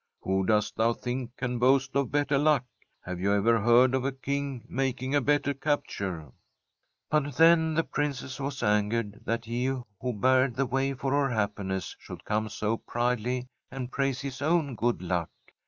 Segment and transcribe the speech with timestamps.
[0.21, 2.65] Who dost thou think can boast of better luck?
[3.05, 6.33] Have you ever heard of a King making a better capt ure?"
[6.83, 11.95] * But then the Princess was angered that he who barred the way for her happiness
[11.99, 15.29] should come so proudly and praise his own good luck.